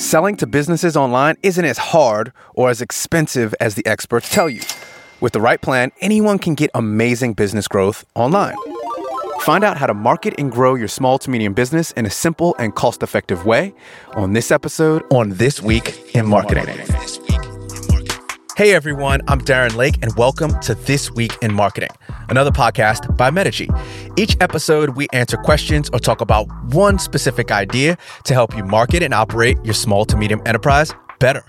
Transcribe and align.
Selling 0.00 0.34
to 0.36 0.46
businesses 0.46 0.96
online 0.96 1.36
isn't 1.42 1.64
as 1.66 1.76
hard 1.76 2.32
or 2.54 2.70
as 2.70 2.80
expensive 2.80 3.54
as 3.60 3.74
the 3.74 3.84
experts 3.84 4.30
tell 4.30 4.48
you. 4.48 4.62
With 5.20 5.34
the 5.34 5.42
right 5.42 5.60
plan, 5.60 5.92
anyone 6.00 6.38
can 6.38 6.54
get 6.54 6.70
amazing 6.72 7.34
business 7.34 7.68
growth 7.68 8.06
online. 8.14 8.56
Find 9.42 9.62
out 9.62 9.76
how 9.76 9.84
to 9.84 9.92
market 9.92 10.32
and 10.38 10.50
grow 10.50 10.74
your 10.74 10.88
small 10.88 11.18
to 11.18 11.28
medium 11.28 11.52
business 11.52 11.90
in 11.90 12.06
a 12.06 12.10
simple 12.10 12.56
and 12.58 12.74
cost 12.74 13.02
effective 13.02 13.44
way 13.44 13.74
on 14.14 14.32
this 14.32 14.50
episode 14.50 15.02
on 15.12 15.32
This 15.34 15.60
Week 15.60 16.16
in 16.16 16.26
Marketing. 16.26 16.64
Hey 18.60 18.74
everyone, 18.74 19.22
I'm 19.26 19.40
Darren 19.40 19.74
Lake, 19.74 19.94
and 20.02 20.14
welcome 20.16 20.60
to 20.60 20.74
This 20.74 21.10
Week 21.10 21.34
in 21.40 21.50
Marketing, 21.50 21.88
another 22.28 22.50
podcast 22.50 23.16
by 23.16 23.30
Metigy. 23.30 23.70
Each 24.18 24.36
episode, 24.38 24.96
we 24.96 25.08
answer 25.14 25.38
questions 25.38 25.88
or 25.94 25.98
talk 25.98 26.20
about 26.20 26.46
one 26.64 26.98
specific 26.98 27.50
idea 27.50 27.96
to 28.24 28.34
help 28.34 28.54
you 28.54 28.62
market 28.62 29.02
and 29.02 29.14
operate 29.14 29.56
your 29.64 29.72
small 29.72 30.04
to 30.04 30.14
medium 30.14 30.42
enterprise 30.44 30.92
better. 31.20 31.42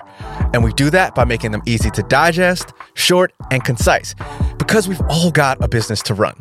And 0.54 0.64
we 0.64 0.72
do 0.72 0.90
that 0.92 1.14
by 1.14 1.26
making 1.26 1.52
them 1.52 1.62
easy 1.66 1.90
to 1.92 2.04
digest, 2.04 2.72
short, 2.94 3.34
and 3.52 3.62
concise, 3.62 4.16
because 4.58 4.88
we've 4.88 5.02
all 5.10 5.32
got 5.32 5.62
a 5.62 5.68
business 5.68 6.02
to 6.04 6.14
run. 6.14 6.36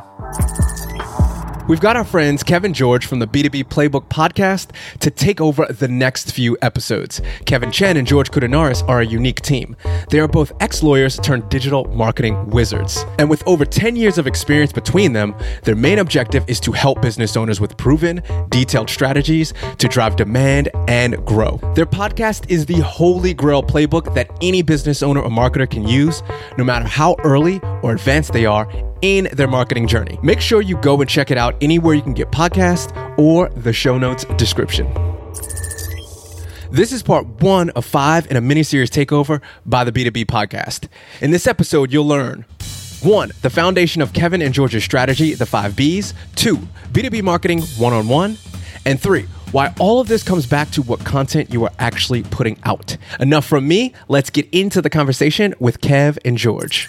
We've 1.71 1.79
got 1.79 1.95
our 1.95 2.03
friends 2.03 2.43
Kevin 2.43 2.75
George 2.75 3.07
from 3.07 3.21
the 3.21 3.29
B2B 3.29 3.67
Playbook 3.67 4.09
podcast 4.09 4.71
to 4.99 5.09
take 5.09 5.41
over 5.41 5.67
the 5.67 5.87
next 5.87 6.33
few 6.33 6.59
episodes. 6.61 7.23
Kevin 7.45 7.71
Chen 7.71 7.97
and 7.97 8.09
George 8.09 8.33
Koudounaris 8.33 8.83
are 8.89 9.03
a 9.03 9.07
unique 9.07 9.41
team. 9.41 9.77
They 10.11 10.19
are 10.19 10.27
both 10.27 10.51
ex 10.59 10.83
lawyers 10.83 11.17
turned 11.19 11.49
digital 11.49 11.85
marketing 11.85 12.51
wizards. 12.51 13.07
And 13.21 13.31
with 13.31 13.47
over 13.47 13.65
10 13.65 13.95
years 13.95 14.19
of 14.19 14.27
experience 14.27 14.73
between 14.73 15.13
them, 15.13 15.33
their 15.63 15.77
main 15.77 16.01
objective 16.01 16.45
is 16.49 16.59
to 16.59 16.73
help 16.73 17.01
business 17.03 17.37
owners 17.37 17.61
with 17.61 17.77
proven, 17.77 18.21
detailed 18.49 18.91
strategies 18.91 19.55
to 19.79 19.87
drive 19.87 20.17
demand 20.17 20.71
and 20.89 21.25
grow. 21.25 21.61
Their 21.77 21.87
podcast 21.87 22.51
is 22.51 22.67
the 22.67 22.81
holy 22.81 23.33
grail 23.33 23.63
playbook 23.63 24.13
that 24.15 24.29
any 24.43 24.63
business 24.63 25.05
owner 25.05 25.21
or 25.21 25.31
marketer 25.31 25.71
can 25.71 25.87
use, 25.87 26.21
no 26.59 26.65
matter 26.65 26.89
how 26.89 27.15
early 27.23 27.61
or 27.85 27.93
advanced 27.93 28.33
they 28.33 28.45
are 28.45 28.69
in 29.03 29.29
their 29.33 29.49
marketing 29.49 29.87
journey. 29.87 30.19
Make 30.23 30.41
sure 30.41 30.63
you 30.63 30.77
go 30.79 31.01
and 31.01 31.09
check 31.09 31.31
it 31.31 31.39
out 31.39 31.57
anywhere 31.61 31.95
you 31.95 32.03
can 32.03 32.15
get 32.15 32.31
podcasts 32.31 32.91
or 33.19 33.49
the 33.51 33.73
show 33.73 33.99
notes 33.99 34.25
description. 34.37 34.93
This 36.71 36.93
is 36.93 37.03
part 37.03 37.27
one 37.43 37.71
of 37.71 37.85
five 37.85 38.31
in 38.31 38.37
a 38.37 38.41
mini 38.41 38.63
series 38.63 38.91
takeover 38.91 39.41
by 39.67 39.83
the 39.83 39.91
B2B 39.91 40.27
podcast. 40.27 40.89
In 41.21 41.33
this 41.33 41.47
episode, 41.47 41.93
you'll 41.93 42.07
learn 42.07 42.45
one, 43.03 43.33
the 43.43 43.51
foundation 43.51 44.03
of 44.03 44.13
Kevin 44.13 44.43
and 44.43 44.55
George's 44.55 44.85
strategy, 44.85 45.35
the 45.35 45.47
five 45.47 45.75
B's, 45.75 46.15
two, 46.37 46.59
B2B 46.93 47.23
marketing 47.23 47.63
one 47.79 47.93
on 47.93 48.07
one, 48.09 48.37
and 48.87 49.01
three, 49.01 49.23
why 49.53 49.75
all 49.81 50.01
of 50.01 50.09
this 50.09 50.23
comes 50.23 50.47
back 50.47 50.71
to 50.71 50.83
what 50.83 51.05
content 51.05 51.53
you 51.53 51.65
are 51.65 51.73
actually 51.79 52.23
putting 52.23 52.59
out. 52.65 52.97
Enough 53.19 53.47
from 53.47 53.67
me. 53.67 53.93
Let's 54.09 54.31
get 54.31 54.49
into 54.51 54.81
the 54.81 54.91
conversation 54.91 55.55
with 55.59 55.81
Kev 55.81 56.19
and 56.25 56.37
George. 56.39 56.89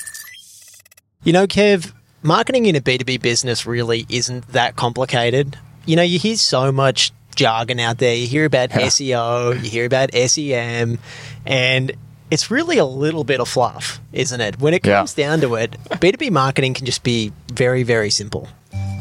You 1.23 1.33
know, 1.33 1.47
Kev, 1.47 1.91
marketing 2.23 2.65
in 2.65 2.75
a 2.75 2.81
B2B 2.81 3.21
business 3.21 3.65
really 3.65 4.05
isn't 4.09 4.47
that 4.49 4.75
complicated. 4.75 5.57
You 5.85 5.95
know, 5.95 6.03
you 6.03 6.19
hear 6.19 6.35
so 6.35 6.71
much 6.71 7.11
jargon 7.35 7.79
out 7.79 7.97
there. 7.97 8.15
You 8.15 8.27
hear 8.27 8.45
about 8.45 8.71
yeah. 8.71 8.87
SEO, 8.87 9.55
you 9.55 9.69
hear 9.69 9.85
about 9.85 10.13
SEM, 10.13 10.99
and 11.45 11.91
it's 12.29 12.51
really 12.51 12.77
a 12.77 12.85
little 12.85 13.23
bit 13.23 13.39
of 13.39 13.47
fluff, 13.47 13.99
isn't 14.13 14.39
it? 14.39 14.59
When 14.59 14.73
it 14.73 14.83
comes 14.83 15.17
yeah. 15.17 15.27
down 15.27 15.41
to 15.41 15.55
it, 15.55 15.71
B2B 15.89 16.31
marketing 16.31 16.73
can 16.73 16.85
just 16.85 17.03
be 17.03 17.33
very, 17.51 17.83
very 17.83 18.09
simple. 18.09 18.47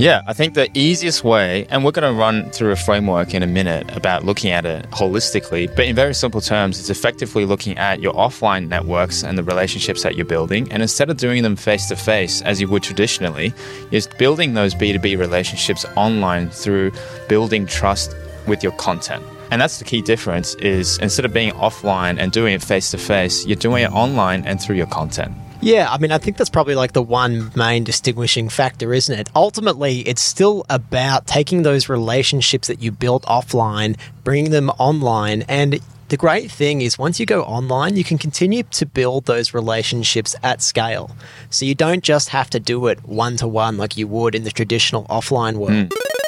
Yeah, 0.00 0.22
I 0.26 0.32
think 0.32 0.54
the 0.54 0.70
easiest 0.72 1.24
way, 1.24 1.66
and 1.66 1.84
we're 1.84 1.90
going 1.90 2.10
to 2.10 2.18
run 2.18 2.48
through 2.52 2.72
a 2.72 2.76
framework 2.76 3.34
in 3.34 3.42
a 3.42 3.46
minute 3.46 3.94
about 3.94 4.24
looking 4.24 4.50
at 4.50 4.64
it 4.64 4.90
holistically, 4.92 5.66
but 5.76 5.84
in 5.84 5.94
very 5.94 6.14
simple 6.14 6.40
terms, 6.40 6.80
it's 6.80 6.88
effectively 6.88 7.44
looking 7.44 7.76
at 7.76 8.00
your 8.00 8.14
offline 8.14 8.68
networks 8.68 9.22
and 9.22 9.36
the 9.36 9.42
relationships 9.42 10.02
that 10.02 10.16
you're 10.16 10.24
building. 10.24 10.72
And 10.72 10.80
instead 10.80 11.10
of 11.10 11.18
doing 11.18 11.42
them 11.42 11.54
face 11.54 11.86
to 11.88 11.96
face 11.96 12.40
as 12.40 12.62
you 12.62 12.68
would 12.68 12.82
traditionally, 12.82 13.52
you're 13.90 14.00
building 14.16 14.54
those 14.54 14.74
B2B 14.74 15.18
relationships 15.18 15.84
online 15.98 16.48
through 16.48 16.92
building 17.28 17.66
trust 17.66 18.16
with 18.46 18.62
your 18.62 18.72
content. 18.72 19.22
And 19.50 19.60
that's 19.60 19.80
the 19.80 19.84
key 19.84 20.00
difference 20.00 20.54
is 20.54 20.96
instead 21.00 21.26
of 21.26 21.34
being 21.34 21.52
offline 21.52 22.18
and 22.18 22.32
doing 22.32 22.54
it 22.54 22.62
face 22.62 22.90
to 22.92 22.96
face, 22.96 23.44
you're 23.44 23.56
doing 23.56 23.82
it 23.82 23.92
online 23.92 24.46
and 24.46 24.58
through 24.62 24.76
your 24.76 24.86
content. 24.86 25.34
Yeah, 25.62 25.88
I 25.90 25.98
mean, 25.98 26.10
I 26.10 26.18
think 26.18 26.38
that's 26.38 26.50
probably 26.50 26.74
like 26.74 26.92
the 26.92 27.02
one 27.02 27.52
main 27.54 27.84
distinguishing 27.84 28.48
factor, 28.48 28.94
isn't 28.94 29.18
it? 29.18 29.28
Ultimately, 29.36 30.00
it's 30.00 30.22
still 30.22 30.64
about 30.70 31.26
taking 31.26 31.62
those 31.62 31.88
relationships 31.88 32.68
that 32.68 32.80
you 32.82 32.90
built 32.90 33.24
offline, 33.24 33.98
bringing 34.24 34.50
them 34.52 34.70
online, 34.70 35.42
and 35.42 35.80
the 36.08 36.16
great 36.16 36.50
thing 36.50 36.80
is 36.80 36.98
once 36.98 37.20
you 37.20 37.26
go 37.26 37.42
online, 37.44 37.96
you 37.96 38.02
can 38.02 38.18
continue 38.18 38.64
to 38.64 38.84
build 38.84 39.26
those 39.26 39.54
relationships 39.54 40.34
at 40.42 40.60
scale. 40.60 41.14
So 41.50 41.64
you 41.64 41.76
don't 41.76 42.02
just 42.02 42.30
have 42.30 42.50
to 42.50 42.58
do 42.58 42.88
it 42.88 43.04
one 43.04 43.36
to 43.36 43.46
one 43.46 43.76
like 43.76 43.96
you 43.96 44.08
would 44.08 44.34
in 44.34 44.42
the 44.42 44.50
traditional 44.50 45.04
offline 45.04 45.54
world. 45.54 45.90
Mm. 45.90 46.19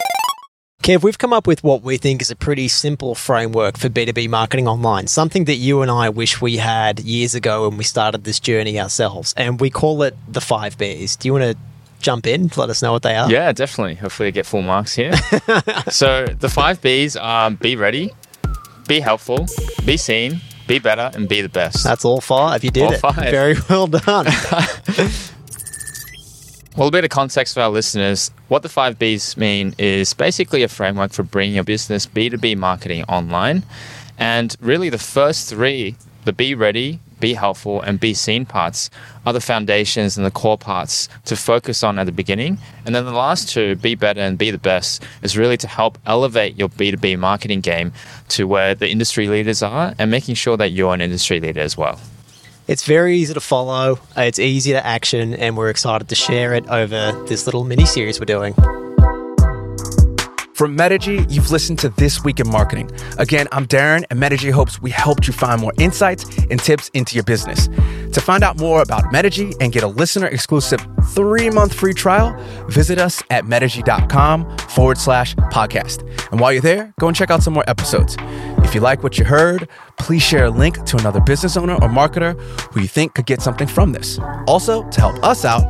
Kev, 0.82 1.04
we've 1.04 1.16
come 1.16 1.32
up 1.32 1.46
with 1.46 1.62
what 1.62 1.82
we 1.84 1.96
think 1.96 2.20
is 2.20 2.32
a 2.32 2.34
pretty 2.34 2.66
simple 2.66 3.14
framework 3.14 3.78
for 3.78 3.88
B2B 3.88 4.28
marketing 4.28 4.66
online, 4.66 5.06
something 5.06 5.44
that 5.44 5.54
you 5.54 5.80
and 5.82 5.92
I 5.92 6.08
wish 6.08 6.40
we 6.40 6.56
had 6.56 6.98
years 6.98 7.36
ago 7.36 7.68
when 7.68 7.78
we 7.78 7.84
started 7.84 8.24
this 8.24 8.40
journey 8.40 8.80
ourselves. 8.80 9.32
And 9.36 9.60
we 9.60 9.70
call 9.70 10.02
it 10.02 10.16
the 10.26 10.40
five 10.40 10.76
Bs. 10.76 11.20
Do 11.20 11.28
you 11.28 11.34
want 11.34 11.44
to 11.44 11.56
jump 12.00 12.26
in, 12.26 12.50
let 12.56 12.68
us 12.68 12.82
know 12.82 12.90
what 12.90 13.02
they 13.04 13.14
are? 13.14 13.30
Yeah, 13.30 13.52
definitely. 13.52 13.94
Hopefully, 13.94 14.26
I 14.26 14.30
get 14.32 14.44
full 14.44 14.62
marks 14.62 14.92
here. 14.92 15.14
so, 15.88 16.26
the 16.26 16.50
five 16.52 16.80
Bs 16.80 17.16
are 17.16 17.52
be 17.52 17.76
ready, 17.76 18.10
be 18.88 18.98
helpful, 18.98 19.46
be 19.84 19.96
seen, 19.96 20.40
be 20.66 20.80
better, 20.80 21.12
and 21.14 21.28
be 21.28 21.42
the 21.42 21.48
best. 21.48 21.84
That's 21.84 22.04
all 22.04 22.20
five. 22.20 22.64
You 22.64 22.72
did 22.72 22.82
all 22.82 22.92
it. 22.92 22.98
Five. 22.98 23.30
Very 23.30 23.54
well 23.70 23.86
done. 23.86 24.26
Well, 26.82 26.88
a 26.88 26.90
bit 26.90 27.04
of 27.04 27.10
context 27.10 27.54
for 27.54 27.60
our 27.60 27.68
listeners. 27.68 28.32
What 28.48 28.64
the 28.64 28.68
five 28.68 28.98
Bs 28.98 29.36
mean 29.36 29.72
is 29.78 30.14
basically 30.14 30.64
a 30.64 30.68
framework 30.68 31.12
for 31.12 31.22
bringing 31.22 31.54
your 31.54 31.62
business 31.62 32.08
B2B 32.08 32.56
marketing 32.56 33.04
online. 33.04 33.62
And 34.18 34.56
really, 34.60 34.88
the 34.88 34.98
first 34.98 35.48
three, 35.48 35.94
the 36.24 36.32
be 36.32 36.56
ready, 36.56 36.98
be 37.20 37.34
helpful, 37.34 37.80
and 37.82 38.00
be 38.00 38.14
seen 38.14 38.44
parts, 38.46 38.90
are 39.24 39.32
the 39.32 39.40
foundations 39.40 40.16
and 40.16 40.26
the 40.26 40.32
core 40.32 40.58
parts 40.58 41.08
to 41.26 41.36
focus 41.36 41.84
on 41.84 42.00
at 42.00 42.06
the 42.06 42.10
beginning. 42.10 42.58
And 42.84 42.96
then 42.96 43.04
the 43.04 43.12
last 43.12 43.48
two, 43.48 43.76
be 43.76 43.94
better 43.94 44.20
and 44.20 44.36
be 44.36 44.50
the 44.50 44.58
best, 44.58 45.04
is 45.22 45.38
really 45.38 45.58
to 45.58 45.68
help 45.68 45.98
elevate 46.04 46.56
your 46.56 46.68
B2B 46.68 47.16
marketing 47.16 47.60
game 47.60 47.92
to 48.30 48.48
where 48.48 48.74
the 48.74 48.88
industry 48.88 49.28
leaders 49.28 49.62
are 49.62 49.94
and 50.00 50.10
making 50.10 50.34
sure 50.34 50.56
that 50.56 50.72
you're 50.72 50.94
an 50.94 51.00
industry 51.00 51.38
leader 51.38 51.60
as 51.60 51.76
well. 51.76 52.00
It's 52.68 52.84
very 52.84 53.16
easy 53.16 53.34
to 53.34 53.40
follow, 53.40 53.98
it's 54.16 54.38
easy 54.38 54.72
to 54.72 54.86
action, 54.86 55.34
and 55.34 55.56
we're 55.56 55.68
excited 55.68 56.08
to 56.08 56.14
share 56.14 56.54
it 56.54 56.66
over 56.68 57.12
this 57.26 57.44
little 57.46 57.64
mini 57.64 57.84
series 57.84 58.20
we're 58.20 58.26
doing. 58.26 58.54
From 60.54 60.76
Metigy, 60.76 61.26
you've 61.28 61.50
listened 61.50 61.80
to 61.80 61.88
This 61.88 62.22
Week 62.22 62.38
in 62.38 62.48
Marketing. 62.48 62.88
Again, 63.18 63.48
I'm 63.50 63.66
Darren, 63.66 64.04
and 64.10 64.20
Metigy 64.20 64.50
hopes 64.50 64.80
we 64.80 64.90
helped 64.90 65.26
you 65.26 65.32
find 65.32 65.60
more 65.60 65.72
insights 65.78 66.24
and 66.50 66.60
tips 66.60 66.88
into 66.94 67.16
your 67.16 67.24
business. 67.24 67.66
To 68.12 68.20
find 68.20 68.44
out 68.44 68.58
more 68.58 68.80
about 68.80 69.10
Metigy 69.10 69.54
and 69.60 69.72
get 69.72 69.82
a 69.82 69.88
listener 69.88 70.28
exclusive 70.28 70.86
three 71.08 71.50
month 71.50 71.74
free 71.74 71.94
trial, 71.94 72.36
visit 72.68 73.00
us 73.00 73.24
at 73.30 73.44
metigy.com 73.46 74.58
forward 74.58 74.98
slash 74.98 75.34
podcast. 75.34 76.08
And 76.30 76.38
while 76.38 76.52
you're 76.52 76.62
there, 76.62 76.94
go 77.00 77.08
and 77.08 77.16
check 77.16 77.30
out 77.30 77.42
some 77.42 77.54
more 77.54 77.64
episodes. 77.66 78.16
If 78.72 78.76
you 78.76 78.80
like 78.80 79.02
what 79.02 79.18
you 79.18 79.26
heard, 79.26 79.68
please 79.98 80.22
share 80.22 80.46
a 80.46 80.50
link 80.50 80.82
to 80.86 80.96
another 80.96 81.20
business 81.20 81.58
owner 81.58 81.74
or 81.74 81.90
marketer 81.90 82.40
who 82.72 82.80
you 82.80 82.88
think 82.88 83.12
could 83.12 83.26
get 83.26 83.42
something 83.42 83.68
from 83.68 83.92
this. 83.92 84.18
Also, 84.46 84.88
to 84.88 84.98
help 84.98 85.22
us 85.22 85.44
out, 85.44 85.62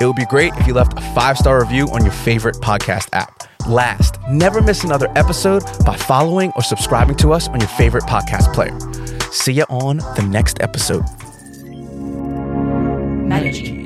it 0.00 0.06
would 0.06 0.14
be 0.14 0.24
great 0.26 0.52
if 0.58 0.68
you 0.68 0.72
left 0.72 0.96
a 0.96 1.00
five 1.16 1.36
star 1.36 1.60
review 1.60 1.88
on 1.88 2.04
your 2.04 2.12
favorite 2.12 2.54
podcast 2.58 3.08
app. 3.12 3.42
Last, 3.68 4.20
never 4.30 4.62
miss 4.62 4.84
another 4.84 5.08
episode 5.16 5.64
by 5.84 5.96
following 5.96 6.52
or 6.54 6.62
subscribing 6.62 7.16
to 7.16 7.32
us 7.32 7.48
on 7.48 7.58
your 7.58 7.68
favorite 7.70 8.04
podcast 8.04 8.54
player. 8.54 8.78
See 9.32 9.54
you 9.54 9.64
on 9.64 9.96
the 9.96 10.24
next 10.30 10.60
episode. 10.60 11.02
Metigy. 13.26 13.83